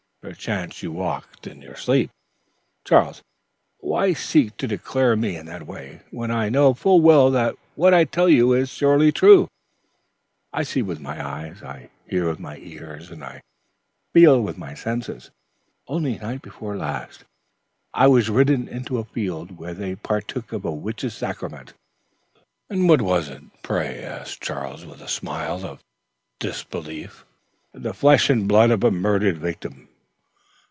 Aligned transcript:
"Perchance 0.23 0.83
you 0.83 0.91
walked 0.91 1.47
in 1.47 1.63
your 1.63 1.75
sleep." 1.75 2.11
"Charles, 2.85 3.23
why 3.79 4.13
seek 4.13 4.55
to 4.57 4.67
deceive 4.67 5.17
me 5.17 5.35
in 5.35 5.47
that 5.47 5.65
way, 5.65 6.01
when 6.11 6.29
I 6.29 6.47
know 6.47 6.75
full 6.75 7.01
well 7.01 7.31
that 7.31 7.55
what 7.73 7.91
I 7.95 8.03
tell 8.03 8.29
you 8.29 8.53
is 8.53 8.69
surely 8.69 9.11
truth? 9.11 9.49
I 10.53 10.61
see 10.61 10.83
with 10.83 10.99
my 10.99 11.25
eyes, 11.27 11.63
I 11.63 11.89
hear 12.07 12.29
with 12.29 12.39
my 12.39 12.57
ears, 12.57 13.09
and 13.09 13.23
I 13.23 13.41
feel 14.13 14.39
with 14.43 14.59
my 14.59 14.75
senses. 14.75 15.31
Only 15.87 16.19
night 16.19 16.43
before 16.43 16.77
last, 16.77 17.23
I 17.91 18.05
was 18.05 18.29
ridden 18.29 18.67
into 18.67 18.99
a 18.99 19.05
field 19.05 19.57
where 19.57 19.73
they 19.73 19.95
partook 19.95 20.53
of 20.53 20.63
a 20.65 20.71
witches' 20.71 21.15
sacrament." 21.15 21.73
"And 22.69 22.87
what 22.87 23.01
was 23.01 23.27
it, 23.27 23.41
pray?" 23.63 24.03
asked 24.03 24.39
Charles 24.43 24.85
with 24.85 25.01
a 25.01 25.07
smile 25.07 25.65
of 25.65 25.81
incredulity. 26.39 27.09
"The 27.73 27.95
flesh 27.95 28.29
and 28.29 28.47
blood 28.47 28.69
of 28.69 28.83
a 28.83 28.91
murdered 28.91 29.39
victim." 29.39 29.87